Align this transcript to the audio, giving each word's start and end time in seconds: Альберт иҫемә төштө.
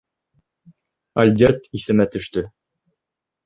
Альберт 1.25 1.69
иҫемә 1.81 2.11
төштө. 2.17 2.47